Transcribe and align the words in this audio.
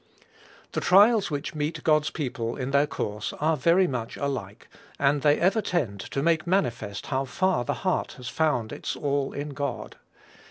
The 0.71 0.81
trials 0.81 1.29
which 1.29 1.53
meet 1.53 1.83
God's 1.83 2.09
people 2.09 2.55
in 2.57 2.71
their 2.71 2.87
course 2.87 3.33
are 3.39 3.55
very 3.55 3.85
much 3.85 4.17
alike; 4.17 4.67
and 4.97 5.21
they 5.21 5.39
ever 5.39 5.61
tend 5.61 5.99
to 5.99 6.23
make 6.23 6.47
manifest 6.47 7.05
how 7.05 7.25
far 7.25 7.63
the 7.63 7.75
heart 7.85 8.13
has 8.13 8.27
found 8.27 8.71
its 8.73 8.95
all 8.95 9.31
in 9.31 9.49
God. 9.49 9.97